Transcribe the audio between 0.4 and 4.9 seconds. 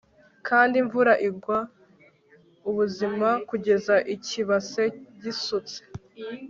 Kandi imvura igwa ubuzima kugeza ikibase